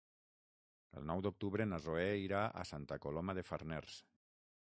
[0.99, 3.99] El nou d'octubre na Zoè irà a Santa Coloma de Farners.